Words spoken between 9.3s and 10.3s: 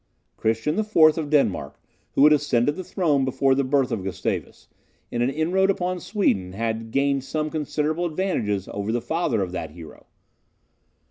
of that hero.